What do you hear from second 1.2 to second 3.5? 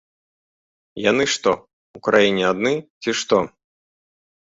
што, у краіне адны, ці што!?